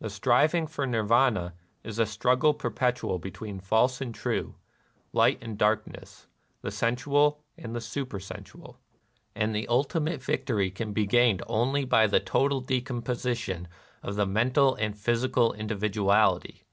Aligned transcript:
The 0.00 0.08
striving 0.08 0.66
for 0.66 0.86
Nirvana 0.86 1.52
is 1.84 1.98
a 1.98 2.06
struggle 2.06 2.54
perpet 2.54 3.00
ual 3.02 3.20
between 3.20 3.60
false 3.60 4.00
and 4.00 4.14
true, 4.14 4.54
light 5.12 5.36
and 5.42 5.58
darkness, 5.58 6.26
the 6.62 6.70
sensual 6.70 7.42
and 7.58 7.76
the 7.76 7.80
supersensual; 7.82 8.78
and 9.34 9.54
the 9.54 9.68
ul 9.68 9.84
timate 9.84 10.22
victory 10.22 10.70
can 10.70 10.94
be 10.94 11.04
gained 11.04 11.42
only 11.48 11.84
by 11.84 12.06
the 12.06 12.18
total 12.18 12.62
decomposition 12.62 13.68
of 14.02 14.16
the 14.16 14.24
mental 14.24 14.74
and 14.76 14.94
the 14.94 14.98
physical 14.98 15.52
individuality. 15.52 16.64